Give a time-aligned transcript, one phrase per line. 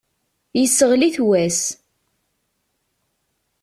[0.59, 1.61] Yesseɣli-t wass.